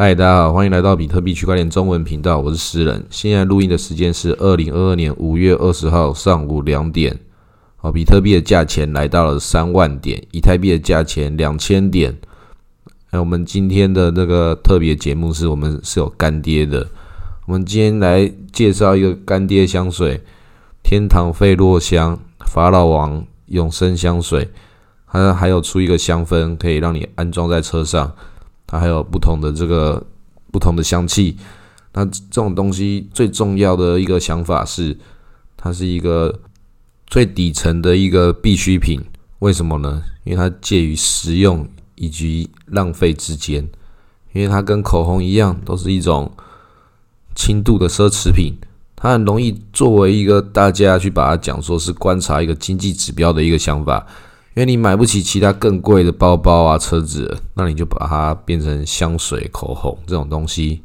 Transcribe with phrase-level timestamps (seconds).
[0.00, 3.04] 嗨，大家好，欢迎来到比特币区块链中文频道，我是诗人。
[3.10, 7.18] 现在录音的时间是二零二二年五月二十号上午两点。
[7.74, 12.16] 好，比特币的价钱来到了三万点，以太币的价钱两千点。
[13.10, 16.88] 哎，我们今天的那个特别节目是我们是有干爹的。
[17.46, 20.22] 我们今天来介绍一个干爹香水——
[20.84, 24.48] 天堂费洛香法老王永生香水。
[25.08, 28.14] 它还有出一个香氛，可以让你安装在车上。
[28.68, 30.06] 它还有不同的这个
[30.52, 31.36] 不同的香气，
[31.94, 34.96] 那这种东西最重要的一个想法是，
[35.56, 36.38] 它是一个
[37.06, 39.02] 最底层的一个必需品。
[39.38, 40.02] 为什么呢？
[40.24, 43.68] 因为它介于实用以及浪费之间。
[44.34, 46.30] 因为它跟口红一样，都是一种
[47.34, 48.54] 轻度的奢侈品，
[48.94, 54.06] 它很容易作为一个大家去把它讲说是观察一个经济指标的一个想法。
[54.58, 60.82] 因为你买不起其他更贵的包包啊、车子，那你就把它变成香水、口红这种东西，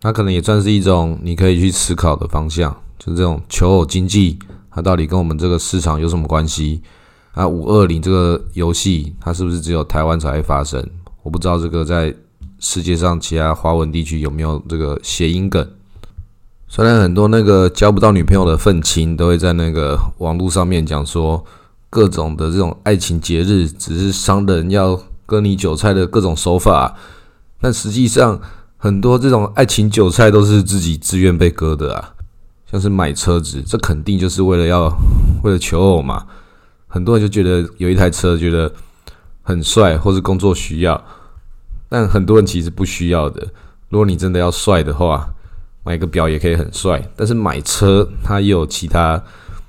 [0.00, 2.74] 它可能也算是一种你可以去思考的方向。
[2.98, 4.38] 就这种求偶经济，
[4.70, 6.80] 它到底跟我们这个市场有什么关系？
[7.32, 10.82] 啊，五二零这个游戏，它是不是只有台湾才会发生？
[11.22, 12.14] 我不知道这个在
[12.58, 15.68] 世界上其他华文地区有没有这个谐音梗。
[16.68, 21.44] 虽然很多那个交不到女朋友的愤青都会在那个网络上面讲说。
[21.92, 26.96] 各种的这种爱情节日，只是商人要割你韭菜的各种手法，
[27.60, 28.40] 但实际上
[28.78, 32.14] 很多这种爱情韭菜都是自己自愿被割的啊。
[32.70, 34.90] 像是买车子，这肯定就是为了要
[35.44, 36.26] 为了求偶嘛。
[36.88, 38.72] 很多人就觉得有一台车觉得
[39.42, 41.04] 很帅，或是工作需要，
[41.90, 43.46] 但很多人其实不需要的。
[43.90, 45.28] 如果你真的要帅的话，
[45.84, 47.06] 买个表也可以很帅。
[47.14, 49.22] 但是买车，它也有其他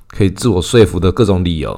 [0.07, 1.77] 可以自我说服的各种理由。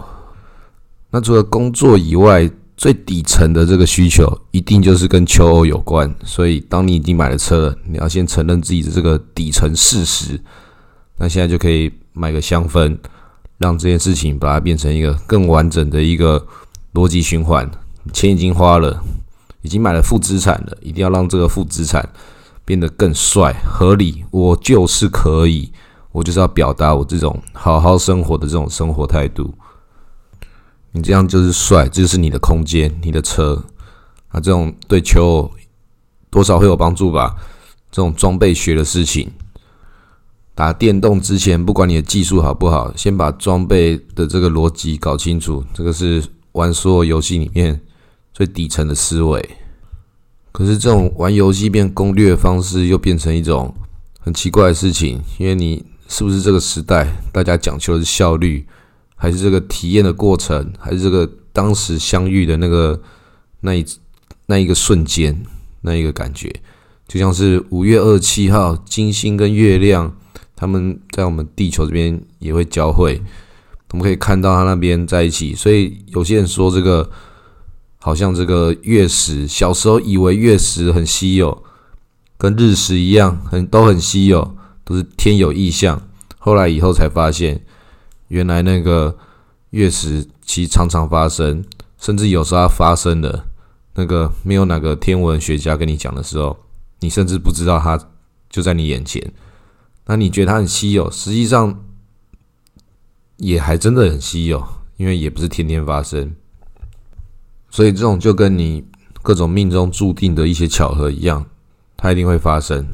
[1.16, 6.14] 那除了工作以外，最底层的这个需求一定就是跟求偶有关。
[6.26, 10.38] 所以，当你已经买了车，你要先承认自己的这个底层事实。
[11.18, 12.98] 那现在就可以买个香氛，
[13.60, 16.46] 让这件事情把它变成一个更完整的一个
[16.94, 17.72] 逻辑循环。
[18.12, 19.02] 钱已经花了，
[19.62, 22.06] 已经买了负资产了，一定要让这个负资产
[22.66, 24.26] 变得更帅、合理。
[24.32, 25.72] 我就是可以，
[26.12, 29.54] 我就是要表达我这种好好生活的这种生活态度。
[30.96, 33.62] 你这样就是帅，这就是你的空间，你的车
[34.30, 35.52] 啊，这种对求偶
[36.30, 37.36] 多少会有帮助吧？
[37.92, 39.30] 这种装备学的事情，
[40.56, 46.24] 打电动之前，不管你的技术好不好，先把装备的这个逻辑搞清楚，这个是
[46.54, 47.82] 玩所有游戏里面
[48.34, 49.50] 最底层的思维。
[50.54, 53.76] 可是这种玩游戏变攻略方式，又变成一种
[54.22, 58.66] 很奇怪的事情，因为你是不是这个时代，大家讲求的是效率？
[59.16, 63.02] 还是这个体验的过程，还是这个当时相遇的那个
[63.62, 63.86] 那一
[64.46, 65.44] 那一个瞬间，
[65.82, 66.54] 那一个感觉，
[67.08, 70.14] 就像是五月二十七号，金星跟月亮
[70.56, 73.22] 他们在我们地球这边也会交汇，
[73.92, 75.56] 我们可以看到它那边在一起。
[75.56, 77.10] 所以有些人说这个
[78.00, 81.64] 好像这个月食，小时候以为月食很稀有，
[82.38, 86.02] 跟日食一样，很都很稀有，都是天有异象。
[86.38, 87.66] 后来以后才发现。
[88.30, 89.16] 原来那个
[89.70, 91.64] 月食其实常常发生，
[92.00, 93.46] 甚至有时候它发生了，
[93.94, 96.58] 那个没有哪个天文学家跟你讲的时候，
[97.02, 98.00] 你甚至不知道它
[98.50, 99.34] 就在你眼前。
[100.06, 101.84] 那你觉得它很稀有，实际上
[103.38, 104.66] 也还真的很稀有，
[104.98, 106.36] 因为也不是天天发生。
[107.70, 108.84] 所以这种就跟你
[109.22, 111.46] 各种命中注定的一些巧合一样，
[111.98, 112.86] 它一定会发生。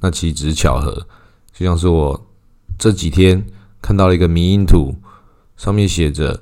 [0.00, 1.06] 那其实只是巧合，
[1.52, 2.26] 就像是我
[2.78, 3.44] 这几天。
[3.82, 4.94] 看到了一个迷因图，
[5.56, 6.40] 上面写着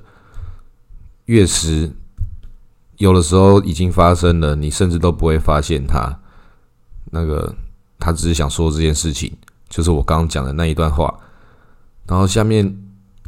[1.25, 1.91] “月食”，
[2.99, 6.21] 有的时候已经发生了，你甚至都不会发现它。
[7.11, 7.53] 那个
[7.99, 9.33] 他只是想说这件事情，
[9.71, 11.13] 就是我刚刚讲的那一段话。
[12.07, 12.77] 然后下面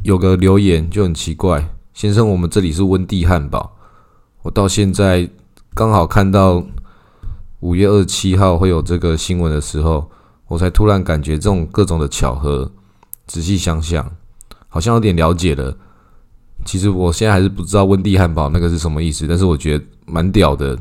[0.03, 3.75] 有个留言就很奇怪：“先生，我们这里是温蒂汉堡。”
[4.43, 5.27] 我到现在
[5.73, 6.63] 刚好看到
[7.61, 10.11] 五月二十七号会有这个新闻的时候，
[10.47, 12.71] 我才突然感觉这种各种的巧合。
[13.27, 14.09] 仔细想想，
[14.67, 15.75] 好像有点了解了。
[16.65, 20.77] 其实我现在还是不知道温蒂汉堡那个是什么意思，但是我觉得蛮屌的。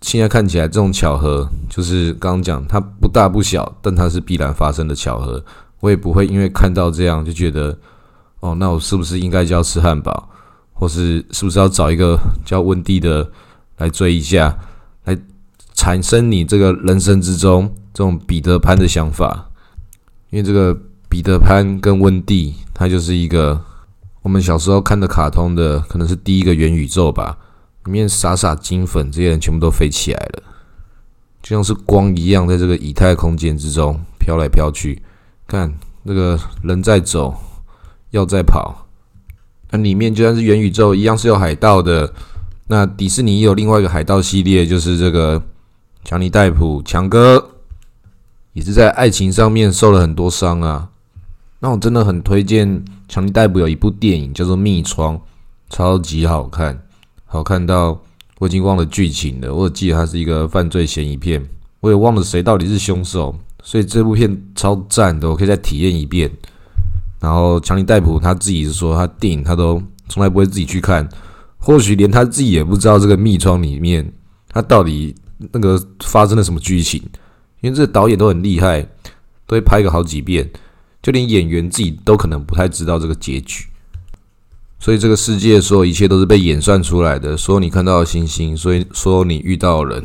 [0.00, 5.44] 现在看起来这种巧合，就是刚刚讲它不大不小，但它是必然发生的巧合。
[5.80, 7.76] 我也不会因为看到这样就觉得，
[8.40, 10.26] 哦，那我是不是应该就要吃汉堡，
[10.72, 13.30] 或是是不是要找一个叫温蒂的
[13.76, 14.58] 来追一下，
[15.04, 15.14] 来
[15.74, 19.50] 产生你这个人生之中这种彼得潘的想法？
[20.30, 20.74] 因为这个。
[21.16, 23.58] 彼得潘跟温蒂，它就是一个
[24.20, 27.38] 我们小时候看的卡通的，可能是第一个元宇宙吧。
[27.86, 30.42] 里面傻傻金粉这些人全部都飞起来了，
[31.42, 35.02] 就像是光一样，在这个以太空间之中飘来飘去。
[35.48, 35.72] 看
[36.02, 37.34] 那个人在走，
[38.10, 38.86] 要在跑。
[39.70, 42.12] 那里面就算是元宇宙一样是有海盗的。
[42.66, 45.42] 那迪士尼有另外一个海盗系列，就是这个
[46.04, 47.52] 强尼戴普强哥，
[48.52, 50.90] 也是在爱情上面受了很多伤啊。
[51.58, 55.16] 那我真的很推荐强尼戴普有一部电影叫做《密窗》，
[55.70, 56.78] 超级好看，
[57.24, 57.98] 好看到
[58.38, 59.52] 我已经忘了剧情了。
[59.54, 61.42] 我只记得它是一个犯罪嫌疑片，
[61.80, 63.34] 我也忘了谁到底是凶手。
[63.62, 66.30] 所以这部片超赞的，我可以再体验一遍。
[67.18, 71.08] 然后强尼戴普他自己是说，他电影他都从来不会自己去看，
[71.56, 74.12] 或许连他自己也不知道这个密窗里面
[74.48, 75.14] 他到底
[75.52, 77.02] 那个发生了什么剧情。
[77.62, 78.82] 因为这导演都很厉害，
[79.46, 80.48] 都会拍个好几遍，
[81.06, 83.64] 就连演员自己都可能不太知道这个结局。
[84.80, 90.04] 所以这个世界所有一切都是被演算出来的，所有你看到的星星，所以所有你遇到的人。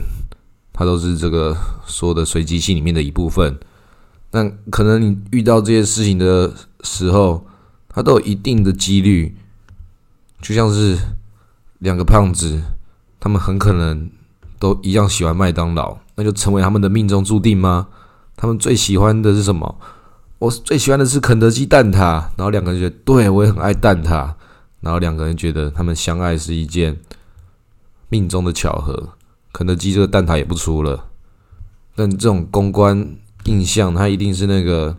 [0.71, 1.57] 它都是这个
[1.87, 3.59] 说的随机性里面的一部分。
[4.29, 6.53] 那可能你遇到这些事情的
[6.83, 7.47] 时候，
[7.89, 9.35] 它都有一定的几率，
[10.39, 10.99] 就像是
[11.79, 12.61] 两个胖子，
[13.19, 14.07] 他们很可能
[14.59, 17.87] 都一样喜欢麦当劳，那就成为他们的命中注定吗？
[18.35, 19.79] 他们最喜欢的是什么？
[20.41, 21.99] 我最喜欢的是肯德基蛋挞。
[22.35, 24.33] 然后两个人觉得，对我也很爱蛋挞。
[24.79, 26.97] 然后两个人觉得他们相爱是一件
[28.09, 29.09] 命中的巧合。
[29.53, 31.05] 肯德基这个蛋挞也不出了，
[31.95, 34.97] 但这种公关印象，它一定是那个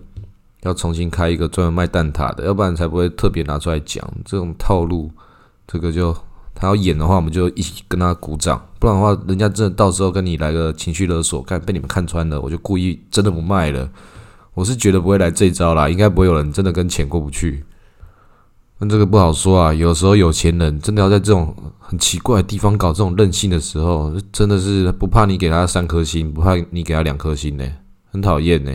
[0.60, 5.10] 要重新开一个专门卖蛋挞的，要不然才不会特别拿出来讲这种套路。
[5.66, 6.16] 这个就
[6.54, 13.88] 他要演的话，我们就一起跟他鼓掌；不然的话，人家真的到时候跟你来个情绪勒索，看被你们看穿了，我就故意真的不卖了。
[14.54, 17.64] 我是觉得不会来这招啦，应该不会有人真的跟钱过不去。
[18.78, 27.64] 但这个不好说啊，有时候有钱人真的要在这种很奇怪的地方搞这种任性的时候，真的是不怕你给他三颗星，不怕你给他两颗星呢，
[28.10, 28.72] 很讨厌呢。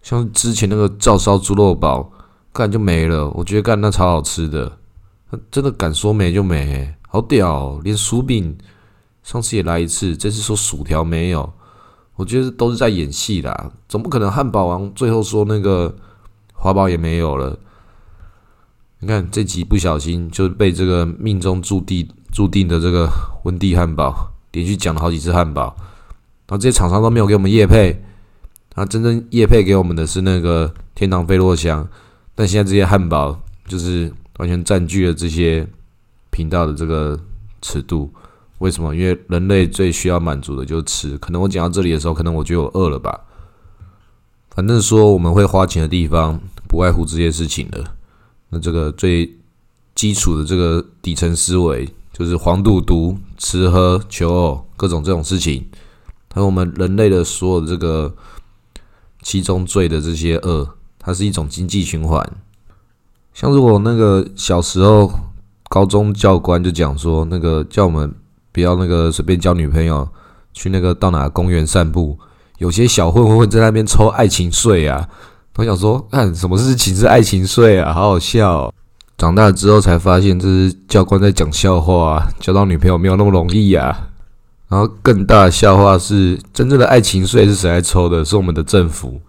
[0.00, 2.10] 像之前那个照烧猪肉堡，
[2.52, 4.78] 干就没了，我觉得干那超好吃的，
[5.50, 7.78] 真的敢说没就没，好屌！
[7.84, 8.56] 连薯饼
[9.22, 11.52] 上次也来一次，这次说薯条没有，
[12.16, 15.94] 我觉得都是在演戏啦，总不可能汉堡王最后说那个
[16.52, 17.58] 华宝也没有了。
[19.00, 23.08] 你看这集不小心就被这个命中注定注定的这个
[23.44, 25.74] 温蒂汉堡连续讲了好几次汉堡，
[26.46, 27.88] 然后这些厂商都没有给我们叶配，
[28.74, 31.88] 然后，真正叶配给我们的是那个天堂飞洛香，
[32.34, 33.36] 但现在这些汉堡
[33.66, 35.66] 就是完全占据了这些
[36.30, 37.18] 频道的这个
[37.60, 38.12] 尺度，
[38.62, 38.94] 为什么？
[38.94, 43.20] 因为人类最需要满足的就是吃，可能我讲到这里的时候，可能我觉得我饿了吧，
[44.50, 47.96] 反正说我们会花钱的地方，不外乎这些事情了。
[48.50, 49.36] 那这个最
[49.96, 55.66] 基础的这个底层思维，就是黄赌毒、吃喝求偶各种这种事情，
[56.32, 58.14] 还有我们人类的所有这个
[59.22, 60.68] 七宗罪的这些恶，
[61.00, 62.24] 它是一种经济循环。
[63.34, 65.10] 像如果那个小时候
[65.68, 68.14] 高中教官就讲说，那个叫我们
[68.52, 70.06] 不要那个随便交女朋友，
[70.52, 72.18] 去那个到哪公园散步，
[72.58, 75.08] 有些小混混在那边抽爱情税啊。
[75.56, 78.72] 我想说，看什么是情是爱情税啊，好好笑。
[79.18, 84.08] 长大之后才发现，这是教官在讲笑话，啊交到女朋友没有那么容易啊。
[84.68, 88.24] 然后更大的笑话是，真正的爱情税是谁来抽的？
[88.24, 89.20] 是我们的政府。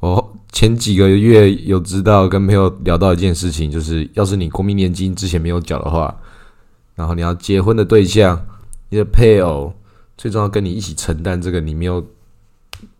[0.00, 6.14] 我前几个月有知道跟朋友聊到一件事情，就是要是你国民年金之前没有缴的话，
[6.94, 8.38] 然后你要结婚的对象，
[8.94, 9.74] 你的配偶，
[10.16, 12.06] 最重要跟你一起承担这个你没有。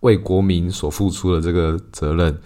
[0.01, 2.39] 为国民所付出的这个责任，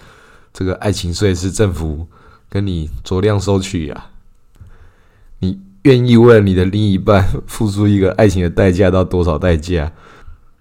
[0.53, 2.07] 这个爱情税是政府
[2.49, 4.07] 跟你酌量收取呀。
[5.39, 9.93] 你愿意为了你的另一半付出一个爱情的代价到多少代价？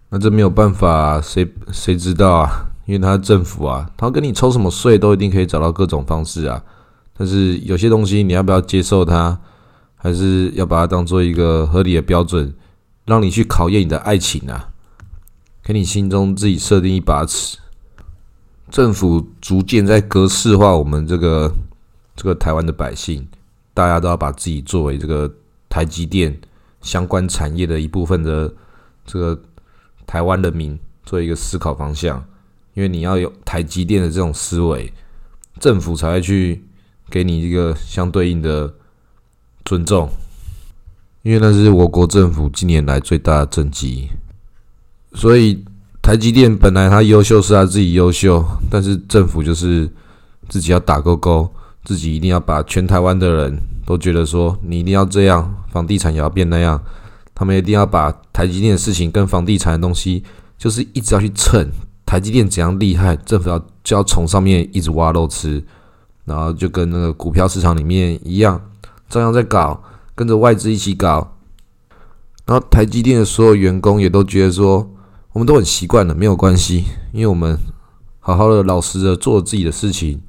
[0.10, 2.68] 那这没有办法，谁谁知道啊？
[2.86, 6.64] 因为他政府啊，他跟你抽什么税都一定可以找到各种方式啊。
[7.18, 9.40] 但是有些东西你要不要接受它，
[9.96, 12.54] 还是要把它当做一个合理的标准，
[13.08, 14.70] 让你去考验你的爱情啊？
[15.64, 17.58] 给你心中自己设定一把尺，
[18.70, 21.52] 政府逐渐在格式化我们这个
[22.16, 23.28] 这个台湾的百姓，
[23.74, 25.34] 大家都要把自己作为这个
[25.70, 26.40] 台积电
[26.82, 28.54] 相关产业的一部分的
[29.06, 29.42] 这个
[30.06, 32.24] 台湾人民做一个思考方向，
[32.74, 34.94] 因为你要有台积电的这种思维，
[35.60, 36.64] 政府才会去
[37.10, 38.74] 给你一个相对应的
[39.66, 40.10] 尊重，
[41.28, 44.08] 因为那是我国政府近年来最大的政绩。
[45.14, 45.62] 所以
[46.02, 48.42] 台积电本来它优秀是它自己优秀，
[48.72, 49.92] 但是政府就是
[50.48, 51.52] 自己要打勾勾，
[51.84, 56.82] 自己一定要把全台湾的人都觉得说你一定要这样，房地产也要变那样，
[57.36, 60.24] 他们一定要把台积电的事情跟房地产的东西，
[60.58, 61.70] 就是一直要去蹭
[62.06, 65.62] 台积电怎样厉害，政府要就要从上面一直挖肉吃，
[66.24, 68.62] 然后就跟那个股票市场里面一样，
[69.10, 69.84] 照样在搞，
[70.18, 71.36] 跟着外资一起搞。
[72.48, 74.90] 然后台积电的所有员工也都觉得说，
[75.34, 77.56] 我们都很习惯了，没有关系，因为我们
[78.20, 80.20] 好好的、老实的做自己的事情，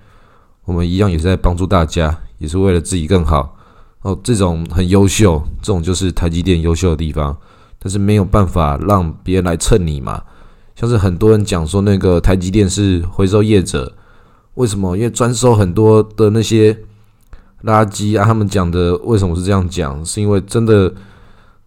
[0.67, 3.57] 我们一样也是在帮助大家，也是为了自己更好。
[4.03, 7.35] 哦，这种很优秀，这种就是台积电优秀的地方，
[7.79, 10.23] 但是没有办法让别人来蹭你嘛。
[10.77, 13.95] 像是很多人讲说，那个台积电是回收业者，
[14.55, 14.97] 为什么？
[14.97, 16.79] 因为专收很多的那些
[17.65, 18.25] 垃圾啊。
[18.25, 20.05] 他们讲的为什么是这样讲？
[20.05, 20.95] 是因为真的。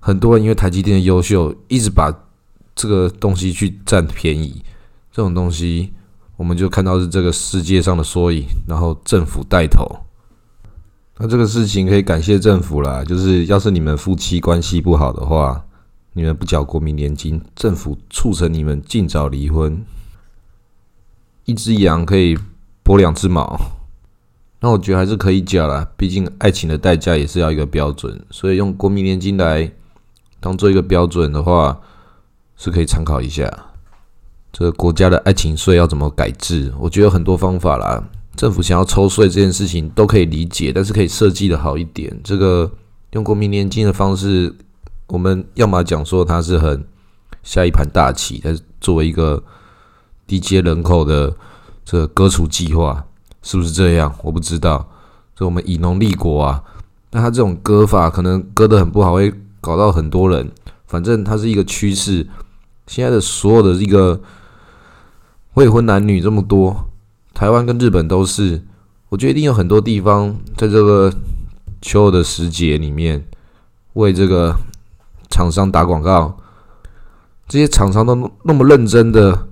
[0.03, 2.11] 很多人因为台积电的优秀，一直把
[2.73, 4.59] 这个东西去占便宜，
[5.11, 5.93] 这种东西
[6.37, 9.85] 我们就看到是这个世界上的缩影，然后政府带头。
[11.19, 15.63] 那这个事情可以感谢政府啦，就是要是你们夫妻关系不好的话，
[16.13, 19.85] 你们不缴国民年金，政府促成你们尽早离婚。
[21.45, 22.35] 一只羊可以
[22.83, 23.55] 剥两只毛。
[24.61, 29.69] 那我觉得还是可以讲啦，毕竟爱情的代价也是要一个标准，所以用国民年金来。
[30.43, 31.79] 当做一个标准的话，
[32.57, 33.47] 是可以参考一下。
[34.51, 36.73] 这个国家的爱情税要怎么改制？
[36.79, 38.03] 我觉得有很多方法啦。
[38.35, 42.19] 政府想要抽税这件事情都可以理解，但是可以设计的好一点。
[42.23, 42.71] 这个
[43.11, 44.51] 用国民年金的方式，
[45.05, 46.83] 我们要么讲说它是很
[47.43, 49.43] 下一盘大棋，但是作为一个
[50.25, 51.31] 低阶人口的
[51.85, 53.05] 这个割除计划，
[53.41, 54.13] 是不是这样？
[54.23, 54.89] 我不知道。
[55.35, 56.63] 这我们以农立国啊，
[57.11, 59.33] 那他这种割法可能割的很不好，会。
[59.63, 60.49] 搞到很多人，
[60.87, 62.25] 反正它是一个趋势。
[62.87, 64.19] 现在的所有的一个
[65.53, 66.89] 未婚男女这么多，
[67.35, 68.63] 台湾跟日本都是。
[69.09, 71.13] 我觉得一定有很多地方在这个
[71.79, 73.23] 秋的时节里面
[73.93, 74.55] 为这个
[75.29, 76.35] 厂商打广告。
[77.47, 79.47] 这些厂商都那么认真的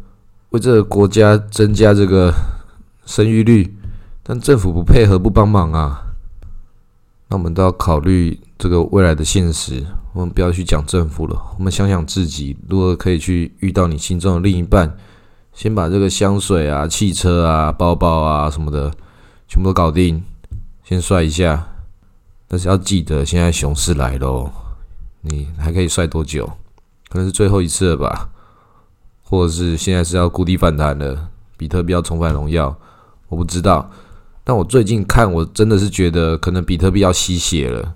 [0.49, 2.33] 为这个国家增加这个
[3.05, 3.77] 生育率，
[4.29, 6.03] 但政府不配合不帮忙啊。
[7.29, 9.83] 那我们都要考虑这个未来的现实。
[10.13, 14.95] 我们不要去讲政府了，我们想想自己，如何可以去遇到你心中的另一半，
[15.51, 18.91] 先把这个香水啊、汽车啊、包包啊什么的
[19.47, 20.23] 全部都搞定，
[20.83, 21.67] 先帅一下。
[22.47, 24.51] 但是要记得，现在熊市来喽，
[25.21, 26.45] 你还可以帅多久？
[27.09, 28.29] 可能是最后一次了吧，
[29.23, 32.77] 或者是现在是要谷底反弹了，比特币要重返荣耀，
[33.29, 33.89] 我不知道。
[34.49, 37.93] 但我最近看，我真的是觉得可能比特币要吸血了。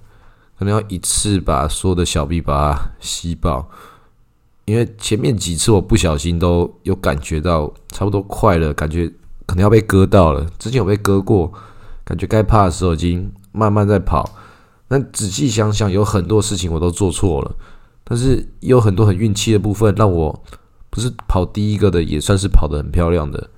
[0.55, 3.67] 可能要一次把所有的小币把它吸爆，
[4.65, 9.11] 因为前面几次我不小心都有感觉到差不多快了，感觉
[9.47, 10.45] 可能要被割到了。
[10.59, 11.51] 之前有被割过，
[12.05, 14.29] 感觉该怕的时候已经慢慢在跑。
[14.87, 17.55] 但仔细想想，有很多事情我都做错了，
[18.03, 20.43] 但是有很多很运气的部分，让我
[20.91, 23.49] 不是跑第一个的，也算是跑得很漂亮的。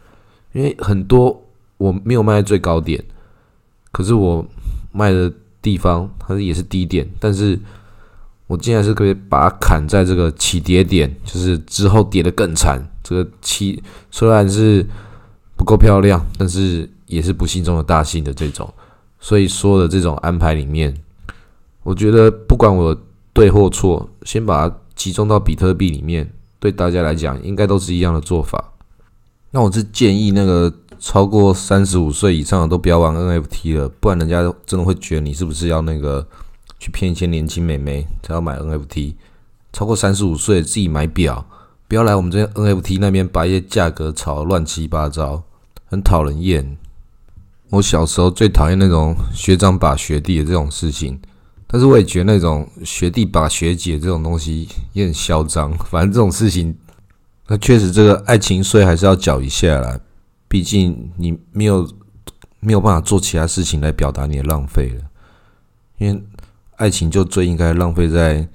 [0.53, 1.44] 因为很多
[1.85, 3.03] 我没有卖在最高点，
[3.91, 4.45] 可是我
[4.91, 5.31] 卖的。
[5.65, 7.59] 地方它也是低点，但是
[8.45, 12.79] 我竟然是可以把它砍在这个起跌点，就是之后跌得更惨。
[13.03, 14.85] 这个起虽然是
[15.55, 18.71] 不够漂亮，但是也是不幸中的大幸的这种。
[19.19, 20.95] 所以说的这种安排里面，
[21.81, 22.95] 我觉得不管我
[23.33, 28.71] 对或错，先把它集中到比特币里面，对大家来讲应该都是一样的做法。
[29.49, 30.71] 那我是建议那个。
[31.05, 36.27] 超过三十五岁以上的都不要玩 NFT 了，不然人家真的会觉得你是不是要那个
[36.79, 39.13] 去骗一些年轻美眉才要买 NFT。
[39.71, 41.45] 超过三十五岁自己买表，
[41.87, 45.43] 不要来我们这边 NFT 那边把一些价格炒乱七八糟，
[45.85, 46.75] 很讨人厌。
[47.69, 51.19] 我小时候最讨厌那种学长把学弟的这种事情，
[51.67, 55.71] 但是我也觉得那种学弟把学姐这种东西也很嚣张。
[55.77, 56.75] 反正这种事情，
[57.47, 59.99] 那确实这个爱情税还是要缴一下啦。
[60.55, 61.85] 毕竟你没有
[62.61, 65.01] 没有办法做其他事情来表达你的浪费了，
[65.97, 66.23] 因为
[66.77, 68.47] 爱情就最应该浪费在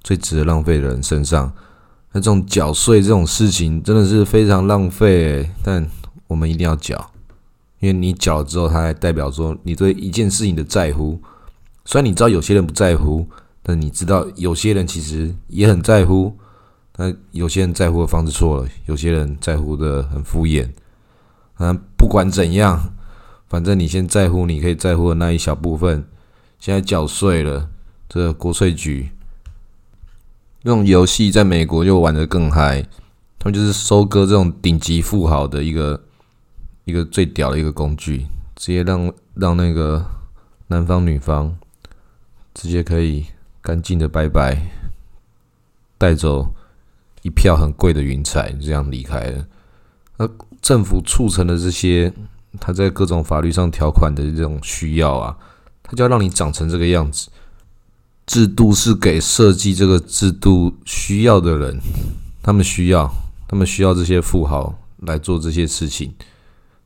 [0.00, 1.52] 最值得浪费的人身上。
[2.12, 5.84] 那这种缴税这种事情真的是非常浪费，但
[6.28, 7.10] 我们一定要缴，
[7.80, 11.20] 因为你缴了之后，它还代表说你对一件事情的在乎。
[11.84, 13.26] 虽然你知道有些人不在乎，
[13.60, 16.32] 但你知道有些人其实也很在乎。
[16.92, 20.68] 但有些人在乎的方式错了，有些人在乎的很敷衍。
[21.60, 22.94] 嗯，不管怎样，
[23.48, 26.04] 反正你先在乎，你可以在乎的那一小部分。
[26.58, 27.68] 现在缴税了，
[28.08, 29.10] 这国税局
[30.64, 32.82] 这种游戏在美国就玩的更嗨，
[33.38, 36.02] 他们就是收割这种顶级富豪的一个
[36.84, 38.26] 一个最屌的一个工具，
[38.56, 40.04] 直接让让那个
[40.68, 41.54] 男方女方
[42.54, 43.26] 直接可以
[43.60, 44.60] 干净的拜拜。
[45.98, 46.54] 带走
[47.20, 49.46] 一票很贵的云彩，这样离开了。
[50.16, 50.26] 那
[50.60, 52.12] 政府促成的这些，
[52.58, 55.36] 他在各种法律上条款的这种需要啊，
[55.82, 57.28] 他就要让你长成这个样子。
[58.26, 61.80] 制度是给设计这个制度需要的人，
[62.42, 63.10] 他们需要，
[63.48, 66.14] 他们需要这些富豪来做这些事情。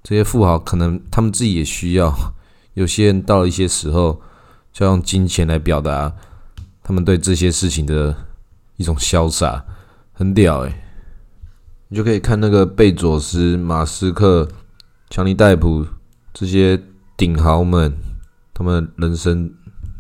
[0.03, 2.15] 这些富豪可能他们自己也需要。
[2.75, 4.21] 有些人到了一些时候，
[4.73, 6.13] 就用金钱来表达
[6.83, 8.17] 他们对这些事情的
[8.77, 9.65] 一种潇洒，
[10.13, 10.84] 很屌诶。
[11.95, 14.49] 你就可以看那个贝佐斯、马斯克、
[15.11, 15.87] 强尼戴普
[16.33, 16.83] 这些
[17.17, 17.95] 顶豪们，
[18.53, 19.49] 他们人生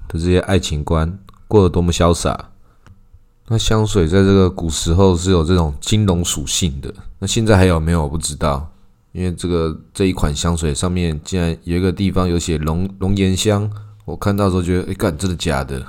[0.08, 2.50] 的这些爱情观过得多么潇洒。
[3.46, 8.02] 那香水在这个古时候是有这种金融属性的，那现在还有没有？
[8.02, 8.68] 我不知道。
[9.12, 13.70] 因为这个这一款香水上面竟然有一个地方有写龙龙涎香，
[14.04, 15.80] 我看到时候觉得，哎，干，真的假的？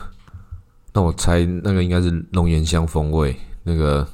[0.93, 3.35] 那我猜那个应该是龙涎香风味。
[3.63, 4.07] 那个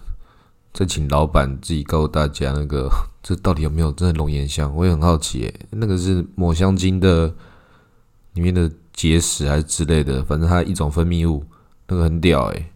[0.73, 2.89] 再请老板自己告诉大家，那个
[3.21, 4.73] 这到底有没有真的龙涎香？
[4.75, 7.27] 我也很好奇，那个是抹香鲸的
[8.33, 10.23] 里面的结石还是之类的？
[10.23, 11.43] 反正它一种分泌物，
[11.87, 12.67] 那个很屌诶。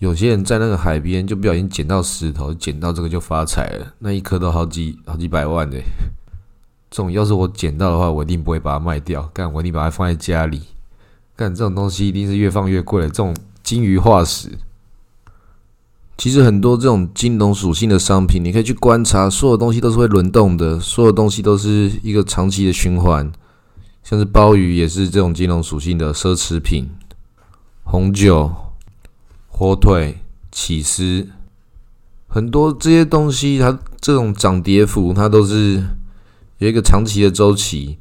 [0.00, 5.78] 有些人在那个海边就不小心捡到石头，捡到这个就发财了，那一颗都好几好几百万的。
[6.90, 10.60] 这种要是我捡到的话，我一定不会把它卖掉，干我一定把它放在家里。
[11.34, 13.08] 干这种东西一定是越放越贵的。
[13.08, 14.50] 这种金鱼化石，
[16.16, 23.32] 其实很多这种金融属性的商品，你可以去观察，所有东西都是会轮动的，所有东西都是一个长期的循环。
[24.02, 26.88] 像是鲍鱼也是这种金融属性的奢侈品，
[27.84, 28.52] 红酒。
[29.56, 30.18] 火腿、
[30.50, 31.28] 起司，
[32.26, 35.80] 很多这些东西，它这种涨跌幅，它都是
[36.58, 37.96] 有一个长期的周期。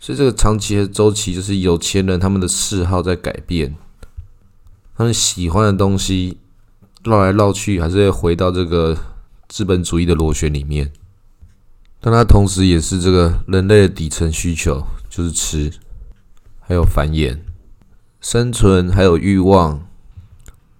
[0.00, 3.76] 所以这个长期的周期，就是有钱人他们的嗜好在改变，
[4.96, 6.38] 他们喜欢的东西
[7.04, 8.96] 绕来绕去，还是会回到这个
[9.48, 10.90] 资本主义的螺旋里面。
[12.00, 15.72] 但它同时也是这个人类的底层需求，就是吃，
[16.60, 17.38] 还有繁衍、
[18.20, 19.80] 生存，还有欲望。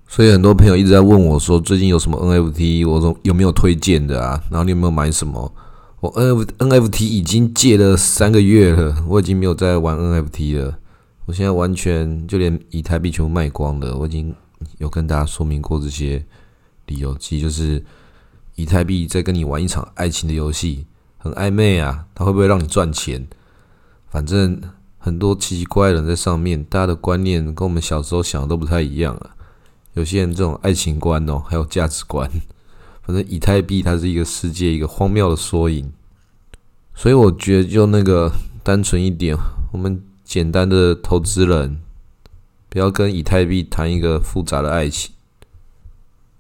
[0.07, 4.43] 所以很多朋友一直在问我，说最近有什么 NFT，我说有没有推荐的啊？
[4.51, 5.53] 然后你有没有买什么？
[6.01, 6.37] 我 N
[6.71, 10.79] NFT 已经戒了三个月了，我已经没有在玩 NFT 了。
[11.27, 13.97] 我现在完全就连以太币全部卖光了。
[13.99, 14.33] 我已经
[14.79, 16.25] 有跟大家说明过这些
[16.87, 17.85] 理由，其实就是
[18.57, 23.27] 以太币在跟你玩一场爱情的游戏，很暧昧啊，它会不会让你赚钱？
[24.09, 24.61] 反正
[24.99, 29.37] 很多奇奇怪怪的人在上面，大家的观念跟我们小时候想的都不太一样啊。
[29.95, 32.31] 有些人这种爱情观哦，还有价值观，
[33.03, 35.93] 反正以太币它是一个世界一个荒谬的缩影，
[36.95, 39.37] 所以我觉得就那个单纯一点，
[39.73, 41.81] 我们简单的投资人，
[42.69, 45.13] 不要跟以太币谈一个复杂的爱情，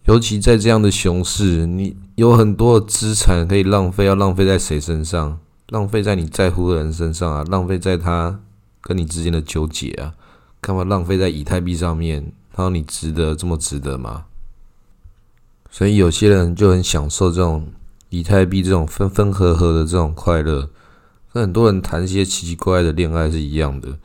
[0.05, 5.38] 尤其在这样的熊市，你有很多的资产可以浪费，要浪费在谁身上？
[5.69, 8.41] 浪费在你在乎的人身上啊，浪费在他
[8.81, 10.14] 跟你之间的纠结啊，
[10.61, 12.33] 干嘛浪费在以太币上面？
[12.57, 14.25] 然后你值得这么值得吗？
[15.71, 17.69] 所以有些人就很享受这种
[18.09, 20.71] 以太币这种分分合合的这种快乐，
[21.33, 23.99] 跟很多人谈一些奇奇怪怪的恋爱是一样的，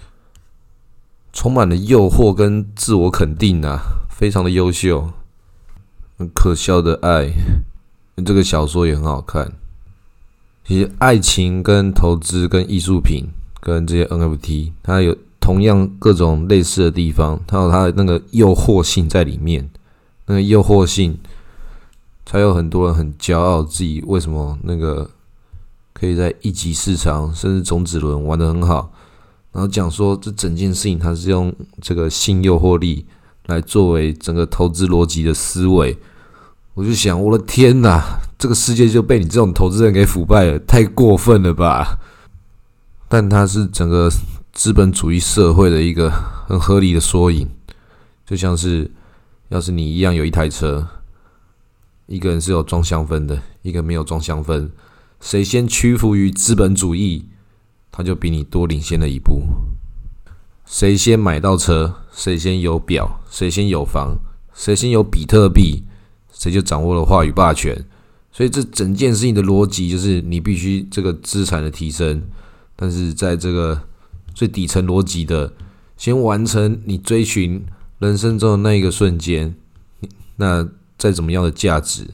[1.33, 5.11] 充满了诱惑跟自我肯定啊，非常的优秀，
[6.17, 7.33] 很可笑的爱。
[8.25, 9.51] 这个小说也很好看。
[10.63, 13.25] 其实爱情跟投资跟艺术品
[13.59, 15.13] 跟这些 NFT，它有。
[15.43, 19.69] 同样各种类似的地方，它有它的那个诱惑性在里面，
[20.27, 21.19] 那个诱惑性
[22.25, 25.09] 才有很多人很骄傲自己为什么那个
[25.91, 28.93] 可以在一级市场甚至种子轮玩的很好，
[29.53, 33.05] 然后讲说这整件事情它是用这个性诱惑力
[33.45, 35.97] 来作为整个投资逻辑的思维，
[36.73, 41.99] 我就想我的天哪，这个世界就被你这种投资人给腐败了，太过分了吧？
[43.07, 44.11] 但它是整个。
[44.55, 46.11] 资本主义社会的一个
[46.47, 47.49] 很合理的缩影，
[48.23, 48.91] 就像是，
[49.49, 50.87] 要是你一样有一台车，
[52.05, 54.69] 一个人是有装香氛的，一个没有装香氛，
[55.19, 57.25] 谁先屈服于资本主义，
[57.93, 59.43] 他就比你多领先了一步。
[60.65, 64.17] 谁先买到车，谁先有表，谁先有房，
[64.53, 65.83] 谁先有比特币，
[66.33, 67.85] 谁就掌握了话语霸权。
[68.33, 72.23] 所以这整件事情的逻辑就是，你必须这个资产的提升，
[72.75, 73.81] 但是在这个。
[74.35, 75.53] 最底层逻辑的，
[75.95, 77.63] 先完成你追寻
[77.99, 79.53] 人生中的那一个瞬间。
[80.37, 82.07] 那再怎么样的价值，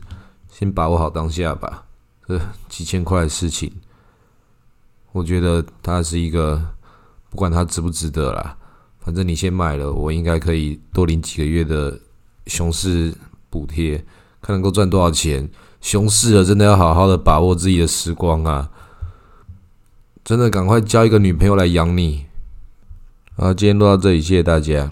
[0.51, 1.85] 先把握好当下吧。
[2.27, 2.37] 这
[2.67, 3.71] 几千块的事情，
[5.11, 6.61] 我觉得它是一个，
[7.29, 8.55] 不管它值不值得啦，
[8.99, 11.99] 反正你先买了，我应该可以多领几个月的
[12.45, 13.13] 熊市
[13.49, 14.03] 补贴，
[14.41, 15.49] 看能够赚多少钱。
[15.81, 18.69] 熊市了，真的要好好的把握自己的时光啊！
[20.25, 22.25] 真的赶快交一个女朋友来养你。
[23.37, 24.91] 好，今天录到这里，谢谢大家。